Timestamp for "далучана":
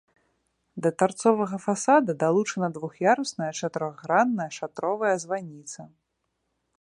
2.23-2.69